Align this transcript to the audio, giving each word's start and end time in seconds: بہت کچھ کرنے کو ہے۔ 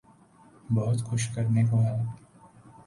بہت 0.73 0.97
کچھ 1.11 1.29
کرنے 1.35 1.63
کو 1.71 1.81
ہے۔ 1.81 1.95